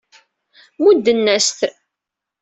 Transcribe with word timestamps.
Mudden-as-t. 0.83 1.59